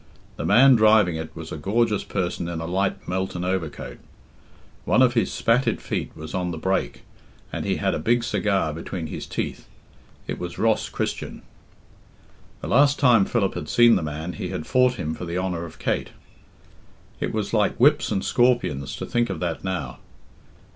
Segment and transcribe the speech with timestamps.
[0.35, 3.99] The man driving it was a gorgeous person in a light Melton overcoat.
[4.83, 7.03] One of his spatted feet was on the break,
[7.53, 9.67] and he had a big cigar between his teeth.
[10.25, 11.43] It was Ross Christian.
[12.61, 15.65] The last time Philip had seen the man he had fought him for the honour
[15.65, 16.09] of Kate.
[17.19, 19.99] It was like whips and scorpions to think of that now.